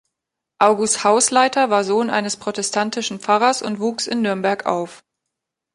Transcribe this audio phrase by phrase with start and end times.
[0.57, 5.03] August Haußleiter war Sohn eines protestantischen Pfarrers und wuchs in Nürnberg auf.